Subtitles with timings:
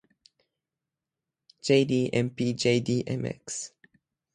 [1.69, 3.47] jdmpjdmx